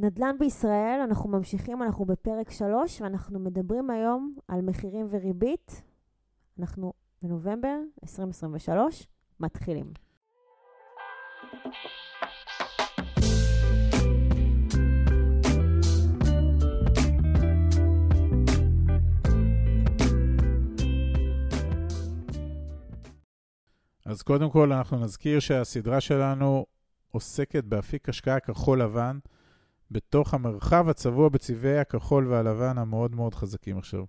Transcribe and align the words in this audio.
נדל"ן 0.00 0.36
בישראל, 0.38 1.00
אנחנו 1.04 1.30
ממשיכים, 1.30 1.82
אנחנו 1.82 2.04
בפרק 2.04 2.50
3, 2.50 3.00
ואנחנו 3.00 3.38
מדברים 3.38 3.90
היום 3.90 4.34
על 4.48 4.60
מחירים 4.60 5.06
וריבית. 5.10 5.82
אנחנו 6.58 6.92
בנובמבר 7.22 7.76
2023, 8.02 9.06
מתחילים. 9.40 9.92
אז 24.06 24.22
קודם 24.22 24.50
כל 24.50 24.72
אנחנו 24.72 24.98
נזכיר 24.98 25.40
שהסדרה 25.40 26.00
שלנו 26.00 26.66
עוסקת 27.10 27.64
באפיק 27.64 28.08
השקעה 28.08 28.40
כחול 28.40 28.82
לבן 28.82 29.18
בתוך 29.90 30.34
המרחב 30.34 30.88
הצבוע 30.88 31.28
בצבעי 31.28 31.78
הכחול 31.78 32.28
והלבן 32.28 32.78
המאוד 32.78 33.14
מאוד 33.14 33.34
חזקים 33.34 33.78
עכשיו. 33.78 34.04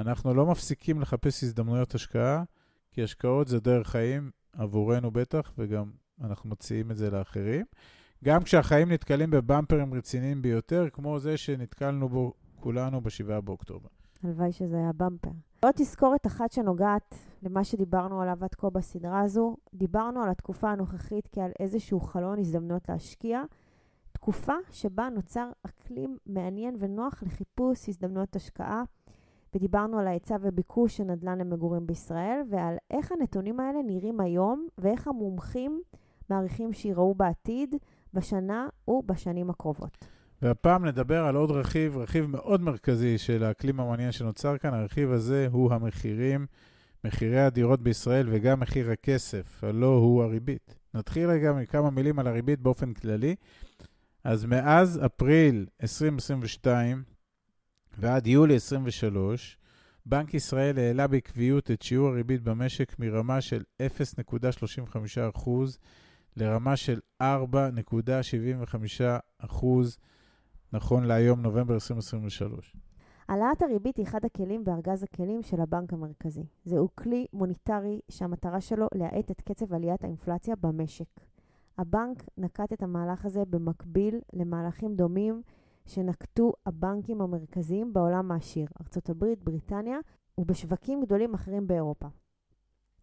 אנחנו 0.00 0.34
לא 0.34 0.46
מפסיקים 0.46 1.00
לחפש 1.00 1.42
הזדמנויות 1.42 1.94
השקעה, 1.94 2.42
כי 2.90 3.02
השקעות 3.02 3.48
זה 3.48 3.60
דרך 3.60 3.88
חיים 3.88 4.30
עבורנו 4.52 5.10
בטח, 5.10 5.52
וגם 5.58 5.90
אנחנו 6.20 6.50
מציעים 6.50 6.90
את 6.90 6.96
זה 6.96 7.10
לאחרים. 7.10 7.66
גם 8.24 8.42
כשהחיים 8.42 8.92
נתקלים 8.92 9.30
בבמפרים 9.30 9.94
רציניים 9.94 10.42
ביותר, 10.42 10.88
כמו 10.92 11.18
זה 11.18 11.36
שנתקלנו 11.36 12.08
בו 12.08 12.32
כולנו 12.60 13.00
ב-7 13.00 13.40
באוקטובר. 13.40 13.88
הלוואי 14.22 14.52
שזה 14.52 14.76
היה 14.76 14.90
במפר. 14.96 15.30
עוד 15.62 15.74
תזכורת 15.76 16.26
אחת 16.26 16.52
שנוגעת 16.52 17.14
למה 17.42 17.64
שדיברנו 17.64 18.22
עליו 18.22 18.36
עד 18.40 18.54
כה 18.54 18.70
בסדרה 18.70 19.20
הזו. 19.20 19.56
דיברנו 19.74 20.22
על 20.22 20.30
התקופה 20.30 20.70
הנוכחית 20.70 21.28
כעל 21.32 21.50
איזשהו 21.60 22.00
חלון 22.00 22.38
הזדמנויות 22.38 22.88
להשקיע. 22.88 23.42
תקופה 24.24 24.52
שבה 24.70 25.08
נוצר 25.14 25.48
אקלים 25.66 26.16
מעניין 26.26 26.76
ונוח 26.78 27.22
לחיפוש 27.26 27.88
הזדמנויות 27.88 28.36
השקעה. 28.36 28.82
ודיברנו 29.54 29.98
על 29.98 30.06
ההיצע 30.06 30.36
וביקוש 30.40 30.96
של 30.96 31.04
נדל"ן 31.04 31.38
למגורים 31.38 31.86
בישראל, 31.86 32.40
ועל 32.50 32.74
איך 32.90 33.12
הנתונים 33.12 33.60
האלה 33.60 33.78
נראים 33.86 34.20
היום, 34.20 34.66
ואיך 34.78 35.08
המומחים 35.08 35.82
מעריכים 36.30 36.72
שייראו 36.72 37.14
בעתיד, 37.14 37.74
בשנה 38.14 38.68
ובשנים 38.88 39.50
הקרובות. 39.50 39.98
והפעם 40.42 40.84
נדבר 40.84 41.24
על 41.24 41.36
עוד 41.36 41.50
רכיב, 41.50 41.96
רכיב 41.96 42.26
מאוד 42.26 42.60
מרכזי 42.60 43.18
של 43.18 43.44
האקלים 43.44 43.80
המעניין 43.80 44.12
שנוצר 44.12 44.58
כאן. 44.58 44.74
הרכיב 44.74 45.10
הזה 45.10 45.46
הוא 45.52 45.72
המחירים, 45.72 46.46
מחירי 47.04 47.40
הדירות 47.40 47.82
בישראל 47.82 48.26
וגם 48.30 48.60
מחיר 48.60 48.90
הכסף, 48.90 49.64
הלא 49.64 49.96
הוא 49.96 50.22
הריבית. 50.22 50.74
נתחיל 50.94 51.30
רגע 51.30 51.52
מכמה 51.52 51.90
מילים 51.90 52.18
על 52.18 52.26
הריבית 52.26 52.60
באופן 52.60 52.92
כללי. 52.92 53.34
אז 54.24 54.44
מאז 54.44 55.00
אפריל 55.06 55.66
2022 55.82 57.02
ועד 57.98 58.26
יולי 58.26 58.54
23, 58.54 59.58
בנק 60.06 60.34
ישראל 60.34 60.78
העלה 60.78 61.06
בעקביות 61.06 61.70
את 61.70 61.82
שיעור 61.82 62.08
הריבית 62.08 62.42
במשק 62.42 62.98
מרמה 62.98 63.40
של 63.40 63.62
0.35% 63.82 65.50
לרמה 66.36 66.76
של 66.76 67.00
4.75% 67.22 67.26
נכון 70.72 71.04
להיום, 71.04 71.42
נובמבר 71.42 71.74
2023. 71.74 72.76
העלאת 73.28 73.62
הריבית 73.62 73.96
היא 73.96 74.06
אחד 74.06 74.24
הכלים 74.24 74.64
בארגז 74.64 75.02
הכלים 75.02 75.42
של 75.42 75.60
הבנק 75.60 75.92
המרכזי. 75.92 76.44
זהו 76.64 76.88
כלי 76.94 77.26
מוניטרי 77.32 78.00
שהמטרה 78.10 78.60
שלו 78.60 78.86
להאט 78.94 79.30
את 79.30 79.40
קצב 79.40 79.72
עליית 79.72 80.04
האינפלציה 80.04 80.56
במשק. 80.56 81.20
הבנק 81.78 82.24
נקט 82.38 82.72
את 82.72 82.82
המהלך 82.82 83.24
הזה 83.24 83.44
במקביל 83.44 84.20
למהלכים 84.32 84.94
דומים 84.94 85.42
שנקטו 85.86 86.52
הבנקים 86.66 87.20
המרכזיים 87.20 87.92
בעולם 87.92 88.32
העשיר, 88.32 88.66
ארה"ב, 88.80 89.24
בריטניה 89.44 89.98
ובשווקים 90.38 91.00
גדולים 91.00 91.34
אחרים 91.34 91.66
באירופה. 91.66 92.06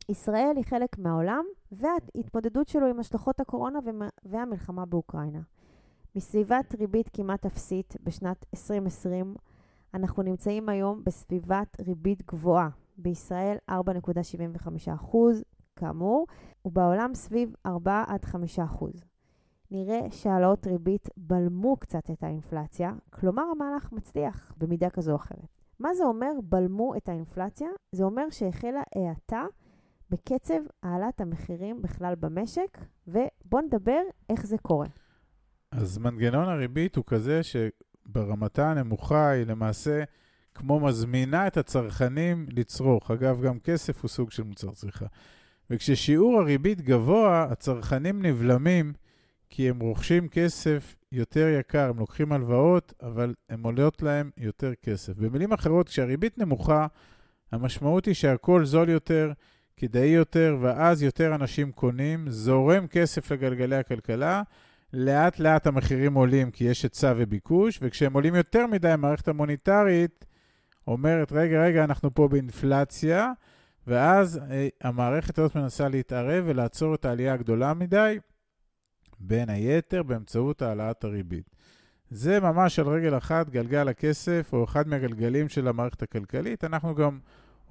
ישראל 0.09 0.53
היא 0.55 0.65
חלק 0.65 0.97
מהעולם 0.97 1.45
וההתמודדות 1.71 2.67
שלו 2.67 2.87
עם 2.87 2.99
השלכות 2.99 3.39
הקורונה 3.39 3.79
והמלחמה 4.25 4.85
באוקראינה. 4.85 5.41
מסביבת 6.15 6.75
ריבית 6.79 7.09
כמעט 7.13 7.45
אפסית 7.45 7.97
בשנת 8.03 8.45
2020, 8.55 9.35
אנחנו 9.93 10.23
נמצאים 10.23 10.69
היום 10.69 11.03
בסביבת 11.03 11.77
ריבית 11.81 12.21
גבוהה. 12.27 12.69
בישראל 12.97 13.57
4.75%, 13.69 13.75
כאמור, 15.81 16.27
ובעולם 16.65 17.13
סביב 17.13 17.55
4 17.65 18.03
עד 18.07 18.25
5%. 18.25 18.85
נראה 19.71 19.99
שהעלאות 20.11 20.67
ריבית 20.67 21.09
בלמו 21.17 21.77
קצת 21.77 22.11
את 22.11 22.23
האינפלציה, 22.23 22.93
כלומר 23.09 23.43
המהלך 23.43 23.91
מצליח 23.91 24.53
במידה 24.57 24.89
כזו 24.89 25.11
או 25.11 25.15
אחרת. 25.15 25.47
מה 25.79 25.93
זה 25.93 26.03
אומר 26.03 26.31
בלמו 26.43 26.95
את 26.95 27.09
האינפלציה? 27.09 27.67
זה 27.91 28.03
אומר 28.03 28.29
שהחלה 28.29 28.81
האטה 28.95 29.45
בקצב 30.09 30.59
העלאת 30.83 31.21
המחירים 31.21 31.81
בכלל 31.81 32.15
במשק, 32.15 32.77
ובואו 33.07 33.61
נדבר 33.61 34.01
איך 34.29 34.45
זה 34.45 34.57
קורה. 34.57 34.87
אז 35.71 35.97
מנגנון 35.97 36.49
הריבית 36.49 36.95
הוא 36.95 37.05
כזה 37.07 37.41
שברמתה 37.43 38.71
הנמוכה 38.71 39.29
היא 39.29 39.45
למעשה 39.45 40.03
כמו 40.55 40.79
מזמינה 40.79 41.47
את 41.47 41.57
הצרכנים 41.57 42.45
לצרוך. 42.49 43.11
אגב, 43.11 43.41
גם 43.41 43.59
כסף 43.59 44.01
הוא 44.01 44.09
סוג 44.09 44.31
של 44.31 44.43
מוצר 44.43 44.71
צריכה. 44.71 45.05
וכששיעור 45.71 46.39
הריבית 46.39 46.81
גבוה, 46.81 47.47
הצרכנים 47.51 48.25
נבלמים 48.25 48.93
כי 49.49 49.69
הם 49.69 49.79
רוכשים 49.79 50.27
כסף 50.27 50.95
יותר 51.11 51.47
יקר, 51.59 51.89
הם 51.89 51.99
לוקחים 51.99 52.31
הלוואות, 52.31 52.93
אבל 53.01 53.33
הן 53.49 53.63
עולות 53.63 54.01
להם 54.01 54.29
יותר 54.37 54.71
כסף. 54.75 55.13
במילים 55.17 55.53
אחרות, 55.53 55.89
כשהריבית 55.89 56.37
נמוכה, 56.37 56.87
המשמעות 57.51 58.05
היא 58.05 58.13
שהכל 58.13 58.65
זול 58.65 58.89
יותר, 58.89 59.31
כדאי 59.77 60.07
יותר, 60.07 60.57
ואז 60.61 61.03
יותר 61.03 61.35
אנשים 61.35 61.71
קונים, 61.71 62.29
זורם 62.29 62.87
כסף 62.87 63.31
לגלגלי 63.31 63.75
הכלכלה, 63.75 64.41
לאט 64.93 65.39
לאט 65.39 65.67
המחירים 65.67 66.13
עולים 66.13 66.51
כי 66.51 66.63
יש 66.63 66.83
היצע 66.83 67.13
וביקוש, 67.17 67.79
וכשהם 67.81 68.13
עולים 68.13 68.35
יותר 68.35 68.67
מדי, 68.67 68.89
המערכת 68.89 69.27
המוניטרית 69.27 70.25
אומרת, 70.87 71.31
רגע, 71.31 71.63
רגע, 71.63 71.83
אנחנו 71.83 72.13
פה 72.13 72.27
באינפלציה, 72.27 73.31
ואז 73.87 74.39
אה, 74.51 74.67
המערכת 74.81 75.39
הזאת 75.39 75.55
מנסה 75.55 75.89
להתערב 75.89 76.43
ולעצור 76.47 76.95
את 76.95 77.05
העלייה 77.05 77.33
הגדולה 77.33 77.73
מדי, 77.73 78.19
בין 79.19 79.49
היתר 79.49 80.03
באמצעות 80.03 80.61
העלאת 80.61 81.03
הריבית. 81.03 81.49
זה 82.09 82.39
ממש 82.39 82.79
על 82.79 82.87
רגל 82.87 83.17
אחת, 83.17 83.49
גלגל 83.49 83.87
הכסף, 83.87 84.49
או 84.53 84.63
אחד 84.63 84.87
מהגלגלים 84.87 85.49
של 85.49 85.67
המערכת 85.67 86.03
הכלכלית. 86.03 86.63
אנחנו 86.63 86.95
גם 86.95 87.19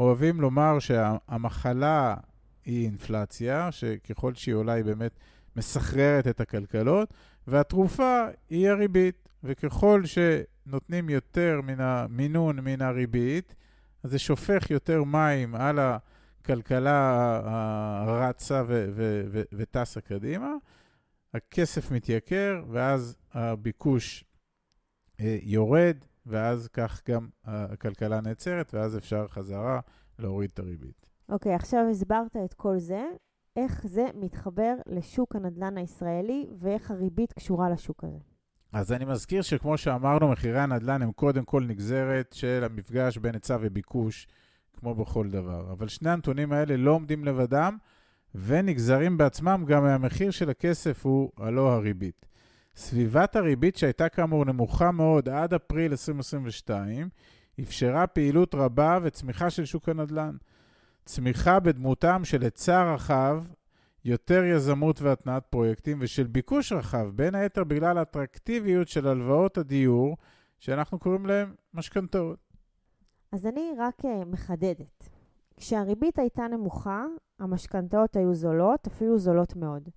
אוהבים 0.00 0.40
לומר 0.40 0.78
שהמחלה 0.78 2.14
היא 2.64 2.84
אינפלציה, 2.84 3.72
שככל 3.72 4.34
שהיא 4.34 4.54
עולה 4.54 4.72
היא 4.72 4.84
באמת 4.84 5.12
מסחררת 5.56 6.26
את 6.26 6.40
הכלכלות, 6.40 7.14
והתרופה 7.46 8.26
היא 8.50 8.68
הריבית. 8.68 9.30
וככל 9.44 10.02
שנותנים 10.04 11.10
יותר 11.10 11.60
מן 11.62 11.80
המינון 11.80 12.60
מן 12.60 12.82
הריבית, 12.82 13.54
אז 14.02 14.10
זה 14.10 14.18
שופך 14.18 14.70
יותר 14.70 15.04
מים 15.04 15.54
על 15.54 15.78
הכלכלה 15.78 17.40
הרצה 17.44 18.62
וטסה 19.52 20.00
קדימה. 20.00 20.54
הכסף 21.34 21.90
מתייקר, 21.90 22.64
ואז 22.70 23.16
הביקוש 23.32 24.24
אה, 25.20 25.38
יורד, 25.42 25.96
ואז 26.26 26.68
כך 26.68 27.02
גם 27.08 27.28
הכלכלה 27.44 28.20
נעצרת, 28.20 28.74
ואז 28.74 28.96
אפשר 28.96 29.28
חזרה 29.28 29.80
להוריד 30.18 30.50
את 30.54 30.58
הריבית. 30.58 31.06
אוקיי, 31.28 31.52
okay, 31.52 31.56
עכשיו 31.56 31.84
הסברת 31.90 32.36
את 32.44 32.54
כל 32.54 32.78
זה. 32.78 33.02
איך 33.56 33.86
זה 33.86 34.06
מתחבר 34.14 34.74
לשוק 34.86 35.36
הנדל"ן 35.36 35.78
הישראלי 35.78 36.46
ואיך 36.58 36.90
הריבית 36.90 37.32
קשורה 37.32 37.70
לשוק 37.70 38.04
הזה. 38.04 38.18
אז 38.72 38.92
אני 38.92 39.04
מזכיר 39.04 39.42
שכמו 39.42 39.78
שאמרנו, 39.78 40.28
מחירי 40.28 40.60
הנדל"ן 40.60 41.02
הם 41.02 41.12
קודם 41.12 41.44
כל 41.44 41.64
נגזרת 41.68 42.32
של 42.32 42.64
המפגש 42.64 43.18
בין 43.18 43.34
היצע 43.34 43.56
וביקוש, 43.60 44.26
כמו 44.80 44.94
בכל 44.94 45.30
דבר. 45.30 45.72
אבל 45.72 45.88
שני 45.88 46.10
הנתונים 46.10 46.52
האלה 46.52 46.76
לא 46.76 46.90
עומדים 46.90 47.24
לבדם, 47.24 47.76
ונגזרים 48.34 49.18
בעצמם 49.18 49.64
גם 49.66 49.82
מהמחיר 49.82 50.30
של 50.30 50.50
הכסף 50.50 51.06
הוא 51.06 51.30
הלא 51.36 51.72
הריבית. 51.72 52.26
סביבת 52.76 53.36
הריבית 53.36 53.76
שהייתה 53.76 54.08
כאמור 54.08 54.44
נמוכה 54.44 54.90
מאוד 54.90 55.28
עד 55.28 55.54
אפריל 55.54 55.90
2022, 55.90 57.08
אפשרה 57.60 58.06
פעילות 58.06 58.54
רבה 58.54 58.98
וצמיחה 59.02 59.50
של 59.50 59.64
שוק 59.64 59.88
הנדל"ן. 59.88 60.36
צמיחה 61.04 61.60
בדמותם 61.60 62.24
של 62.24 62.42
היצע 62.42 62.94
רחב, 62.94 63.44
יותר 64.04 64.44
יזמות 64.44 65.02
והתנעת 65.02 65.46
פרויקטים 65.50 65.98
ושל 66.00 66.26
ביקוש 66.26 66.72
רחב, 66.72 67.10
בין 67.14 67.34
היתר 67.34 67.64
בגלל 67.64 67.98
האטרקטיביות 67.98 68.88
של 68.88 69.06
הלוואות 69.06 69.58
הדיור, 69.58 70.16
שאנחנו 70.58 70.98
קוראים 70.98 71.26
להן 71.26 71.54
משכנתאות. 71.74 72.38
אז 73.32 73.46
אני 73.46 73.70
רק 73.78 74.04
uh, 74.04 74.24
מחדדת. 74.26 75.08
כשהריבית 75.56 76.18
הייתה 76.18 76.48
נמוכה, 76.48 77.04
המשכנתאות 77.38 78.16
היו 78.16 78.34
זולות, 78.34 78.86
אפילו 78.86 79.18
זולות 79.18 79.56
מאוד. 79.56 79.88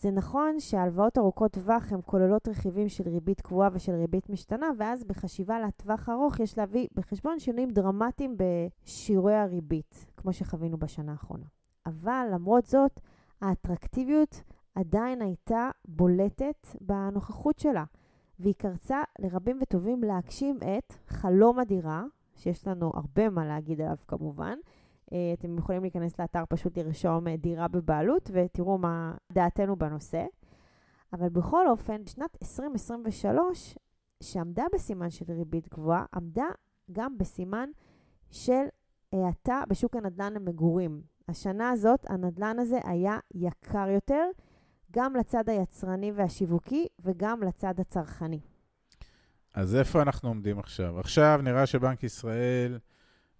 זה 0.00 0.10
נכון 0.10 0.60
שהלוואות 0.60 1.18
ארוכות 1.18 1.52
טווח 1.52 1.92
הן 1.92 2.00
כוללות 2.06 2.48
רכיבים 2.48 2.88
של 2.88 3.08
ריבית 3.08 3.40
קבועה 3.40 3.68
ושל 3.72 3.92
ריבית 3.92 4.30
משתנה, 4.30 4.66
ואז 4.78 5.04
בחשיבה 5.04 5.60
לטווח 5.60 6.08
ארוך 6.08 6.40
יש 6.40 6.58
להביא 6.58 6.86
בחשבון 6.94 7.38
שינויים 7.38 7.70
דרמטיים 7.70 8.36
בשיעורי 8.36 9.34
הריבית, 9.34 10.06
כמו 10.16 10.32
שחווינו 10.32 10.78
בשנה 10.78 11.12
האחרונה. 11.12 11.46
אבל 11.86 12.28
למרות 12.32 12.66
זאת, 12.66 13.00
האטרקטיביות 13.40 14.42
עדיין 14.74 15.22
הייתה 15.22 15.70
בולטת 15.84 16.66
בנוכחות 16.80 17.58
שלה, 17.58 17.84
והיא 18.38 18.54
קרצה 18.58 19.02
לרבים 19.18 19.58
וטובים 19.62 20.02
להגשים 20.02 20.56
את 20.56 20.92
חלום 21.06 21.58
הדירה, 21.58 22.04
שיש 22.36 22.66
לנו 22.66 22.92
הרבה 22.94 23.30
מה 23.30 23.46
להגיד 23.46 23.80
עליו 23.80 23.96
כמובן. 24.08 24.58
אה, 25.12 25.32
אתם 25.32 25.58
יכולים 25.58 25.82
להיכנס 25.82 26.20
לאתר, 26.20 26.44
פשוט 26.48 26.78
לרשום 26.78 27.28
אה, 27.28 27.36
דירה 27.36 27.68
בבעלות 27.68 28.30
ותראו 28.32 28.78
מה 28.78 29.14
דעתנו 29.32 29.76
בנושא. 29.76 30.24
אבל 31.12 31.28
בכל 31.28 31.68
אופן, 31.68 32.06
שנת 32.06 32.36
2023, 32.42 33.74
שעמדה 34.22 34.64
בסימן 34.72 35.10
של 35.10 35.24
ריבית 35.28 35.68
גבוהה, 35.68 36.04
עמדה 36.14 36.46
גם 36.92 37.18
בסימן 37.18 37.70
של 38.30 38.64
האטה 39.12 39.62
בשוק 39.68 39.96
הנדל"ן 39.96 40.32
למגורים. 40.32 41.02
השנה 41.28 41.70
הזאת, 41.70 42.10
הנדל"ן 42.10 42.58
הזה 42.58 42.78
היה 42.84 43.18
יקר 43.34 43.88
יותר, 43.88 44.24
גם 44.92 45.16
לצד 45.16 45.48
היצרני 45.48 46.12
והשיווקי 46.12 46.86
וגם 47.00 47.42
לצד 47.42 47.80
הצרכני. 47.80 48.40
אז 49.54 49.76
איפה 49.76 50.02
אנחנו 50.02 50.28
עומדים 50.28 50.58
עכשיו? 50.58 51.00
עכשיו 51.00 51.40
נראה 51.42 51.66
שבנק 51.66 52.02
ישראל 52.02 52.78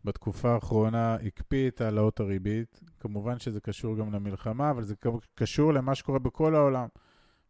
בתקופה 0.04 0.50
האחרונה 0.50 1.14
הקפיא 1.14 1.68
את 1.68 1.80
העלאות 1.80 2.20
הריבית. 2.20 2.80
כמובן 3.00 3.38
שזה 3.38 3.60
קשור 3.60 3.96
גם 3.96 4.12
למלחמה, 4.12 4.70
אבל 4.70 4.82
זה 4.82 4.94
קשור 5.34 5.72
למה 5.72 5.94
שקורה 5.94 6.18
בכל 6.18 6.54
העולם. 6.54 6.88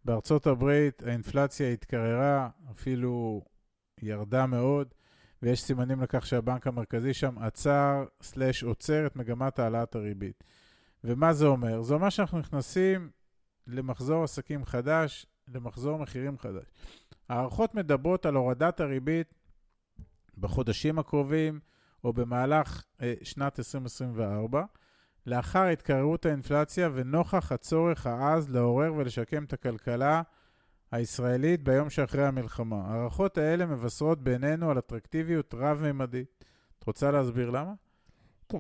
בארצות 0.05 0.46
הברית 0.46 1.02
האינפלציה 1.02 1.73
התקררה, 1.73 2.49
אפילו 2.70 3.43
ירדה 4.02 4.46
מאוד, 4.46 4.94
ויש 5.43 5.62
סימנים 5.62 6.00
לכך 6.00 6.26
שהבנק 6.26 6.67
המרכזי 6.67 7.14
שם 7.14 7.38
עצר 7.38 8.05
סלש 8.23 8.62
עוצר 8.62 9.06
את 9.06 9.17
מגמת 9.17 9.58
העלאת 9.58 9.94
הריבית. 9.94 10.44
ומה 11.05 11.32
זה 11.32 11.46
אומר? 11.46 11.82
זה 11.82 11.94
אומר 11.94 12.11
שאנחנו 12.11 12.38
נכנסים 12.38 13.11
למחזור 13.67 14.25
עסקים 14.25 14.64
חדש, 14.64 15.26
למחזור 15.49 15.99
מחירים 15.99 16.38
חדש. 16.38 16.64
הערכות 17.29 17.75
מדברות 17.75 18.26
על 18.26 18.35
הורדת 18.35 18.81
הריבית 18.81 19.35
בחודשים 20.38 20.99
הקרובים 20.99 21.61
או 22.05 22.12
במהלך 22.12 22.85
אה, 23.02 23.14
שנת 23.23 23.58
2024, 23.58 24.64
לאחר 25.26 25.64
התקררות 25.64 26.26
האינפלציה 26.26 26.88
ונוכח 26.94 27.52
הצורך 27.52 28.06
העז 28.06 28.50
לעורר 28.50 28.94
ולשקם 28.94 29.44
את 29.44 29.52
הכלכלה 29.52 30.23
הישראלית 30.93 31.62
ביום 31.62 31.90
שאחרי 31.90 32.26
המלחמה. 32.26 32.76
ההערכות 32.76 33.38
האלה 33.38 33.67
מבשרות 33.67 34.23
בינינו 34.23 34.70
על 34.70 34.79
אטרקטיביות 34.79 35.55
רב-ממדית. 35.55 36.44
את 36.79 36.85
רוצה 36.85 37.11
להסביר 37.11 37.50
למה? 37.50 37.75
כן. 38.49 38.58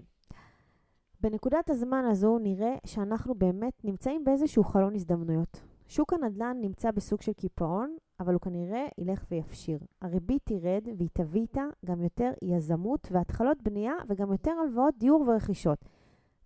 בנקודת 1.20 1.70
הזמן 1.70 2.04
הזו 2.10 2.38
נראה 2.38 2.74
שאנחנו 2.86 3.34
באמת 3.34 3.84
נמצאים 3.84 4.24
באיזשהו 4.24 4.64
חלון 4.64 4.94
הזדמנויות. 4.94 5.60
שוק 5.86 6.12
הנדל"ן 6.12 6.56
נמצא 6.60 6.90
בסוג 6.90 7.22
של 7.22 7.32
קיפאון, 7.32 7.96
אבל 8.20 8.32
הוא 8.32 8.40
כנראה 8.40 8.86
ילך 8.98 9.24
ויפשיר. 9.30 9.78
הריבית 10.02 10.42
תרד 10.44 10.88
והיא 10.98 11.08
תביא 11.12 11.40
איתה 11.40 11.64
גם 11.86 12.02
יותר 12.02 12.30
יזמות 12.42 13.08
והתחלות 13.10 13.62
בנייה 13.62 13.92
וגם 14.08 14.32
יותר 14.32 14.50
הלוואות 14.50 14.94
דיור 14.98 15.20
ורכישות. 15.28 15.84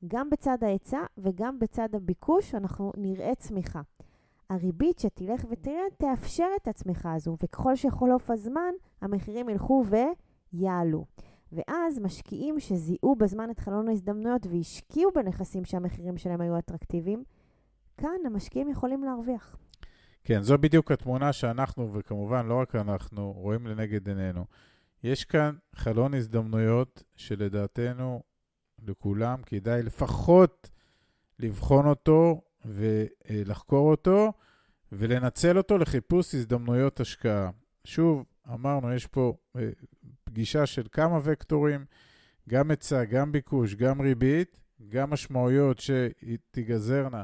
גם 0.06 0.30
בצד 0.30 0.58
ההיצע 0.64 1.00
וגם 1.18 1.58
בצד 1.58 1.88
הביקוש 1.94 2.54
אנחנו 2.54 2.92
נראה 2.96 3.34
צמיחה. 3.34 3.80
הריבית 4.52 4.98
שתלך 4.98 5.44
ותרד 5.50 5.90
תאפשר 5.98 6.48
את 6.62 6.68
הצמיחה 6.68 7.14
הזו, 7.14 7.36
וככל 7.42 7.76
שחולוף 7.76 8.30
הזמן, 8.30 8.72
המחירים 9.00 9.48
ילכו 9.48 9.84
ויעלו. 10.52 11.04
ואז 11.52 11.98
משקיעים 11.98 12.60
שזיהו 12.60 13.16
בזמן 13.16 13.50
את 13.50 13.58
חלון 13.58 13.88
ההזדמנויות 13.88 14.46
והשקיעו 14.46 15.10
בנכסים 15.14 15.64
שהמחירים 15.64 16.18
שלהם 16.18 16.40
היו 16.40 16.58
אטרקטיביים, 16.58 17.24
כאן 17.96 18.26
המשקיעים 18.26 18.70
יכולים 18.70 19.04
להרוויח. 19.04 19.56
כן, 20.24 20.42
זו 20.42 20.58
בדיוק 20.58 20.92
התמונה 20.92 21.32
שאנחנו, 21.32 21.92
וכמובן 21.92 22.46
לא 22.46 22.60
רק 22.60 22.74
אנחנו, 22.74 23.32
רואים 23.32 23.66
לנגד 23.66 24.08
עינינו. 24.08 24.44
יש 25.04 25.24
כאן 25.24 25.54
חלון 25.74 26.14
הזדמנויות 26.14 27.02
שלדעתנו, 27.16 28.22
לכולם, 28.82 29.42
כדאי 29.46 29.82
לפחות 29.82 30.70
לבחון 31.38 31.86
אותו 31.86 32.40
ולחקור 32.64 33.90
אותו 33.90 34.32
ולנצל 34.92 35.58
אותו 35.58 35.78
לחיפוש 35.78 36.34
הזדמנויות 36.34 37.00
השקעה. 37.00 37.50
שוב, 37.84 38.24
אמרנו, 38.52 38.92
יש 38.92 39.06
פה 39.06 39.36
אה, 39.56 39.70
פגישה 40.24 40.66
של 40.66 40.86
כמה 40.92 41.18
וקטורים, 41.22 41.84
גם 42.48 42.70
היצע, 42.70 43.04
גם 43.04 43.32
ביקוש, 43.32 43.74
גם 43.74 44.00
ריבית, 44.00 44.56
גם 44.88 45.10
משמעויות 45.10 45.78
שתיגזרנה 45.80 47.22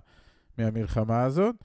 מהמלחמה 0.59 1.23
הזאת. 1.23 1.57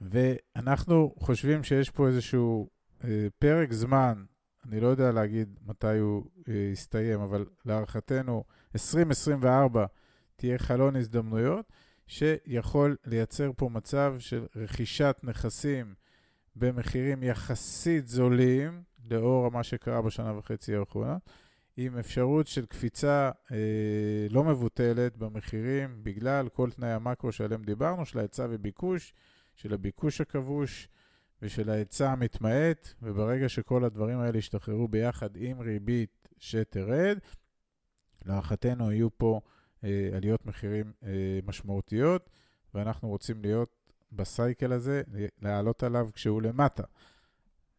ואנחנו 0.00 1.14
חושבים 1.18 1.64
שיש 1.64 1.90
פה 1.90 2.08
איזשהו 2.08 2.68
אה, 3.04 3.26
פרק 3.38 3.72
זמן, 3.72 4.24
אני 4.68 4.80
לא 4.80 4.88
יודע 4.88 5.12
להגיד 5.12 5.58
מתי 5.66 5.98
הוא 5.98 6.24
אה, 6.48 6.54
יסתיים, 6.72 7.20
אבל 7.20 7.44
להערכתנו 7.64 8.44
2024 8.74 9.86
תהיה 10.36 10.58
חלון 10.58 10.96
הזדמנויות, 10.96 11.72
שיכול 12.06 12.96
לייצר 13.06 13.50
פה 13.56 13.68
מצב 13.68 14.14
של 14.18 14.46
רכישת 14.56 15.16
נכסים 15.22 15.94
במחירים 16.56 17.22
יחסית 17.22 18.08
זולים, 18.08 18.82
לאור 19.10 19.50
מה 19.50 19.62
שקרה 19.62 20.02
בשנה 20.02 20.38
וחצי 20.38 20.76
האחרונה, 20.76 21.16
עם 21.76 21.98
אפשרות 21.98 22.46
של 22.46 22.66
קפיצה 22.66 23.30
אה, 23.52 23.56
לא 24.30 24.44
מבוטלת 24.44 25.16
במחירים, 25.16 26.00
בגלל 26.02 26.48
כל 26.48 26.70
תנאי 26.70 26.90
המקרו 26.90 27.32
שעליהם 27.32 27.64
דיברנו, 27.64 28.06
של 28.06 28.18
ההיצע 28.18 28.46
וביקוש, 28.50 29.14
של 29.54 29.74
הביקוש 29.74 30.20
הכבוש 30.20 30.88
ושל 31.42 31.70
ההיצע 31.70 32.10
המתמעט, 32.10 32.94
וברגע 33.02 33.48
שכל 33.48 33.84
הדברים 33.84 34.18
האלה 34.18 34.38
ישתחררו 34.38 34.88
ביחד 34.88 35.36
עם 35.36 35.60
ריבית 35.60 36.28
שתרד, 36.38 37.18
להערכתנו 38.24 38.92
יהיו 38.92 39.18
פה 39.18 39.40
עליות 40.16 40.46
מחירים 40.46 40.92
אה, 41.04 41.38
משמעותיות, 41.46 42.30
ואנחנו 42.74 43.08
רוצים 43.08 43.42
להיות 43.42 43.92
בסייקל 44.12 44.72
הזה, 44.72 45.02
לעלות 45.42 45.82
עליו 45.82 46.08
כשהוא 46.14 46.42
למטה. 46.42 46.82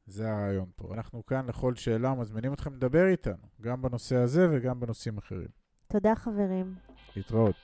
זה 0.08 0.32
הרעיון 0.32 0.70
פה. 0.76 0.94
אנחנו 0.94 1.26
כאן 1.26 1.46
לכל 1.48 1.76
שאלה, 1.76 2.14
מזמינים 2.14 2.54
אתכם 2.54 2.74
לדבר 2.74 3.08
איתנו, 3.08 3.48
גם 3.62 3.82
בנושא 3.82 4.16
הזה 4.16 4.48
וגם 4.52 4.80
בנושאים 4.80 5.18
אחרים. 5.18 5.48
תודה, 5.88 6.16
חברים. 6.16 6.76
להתראות. 7.16 7.56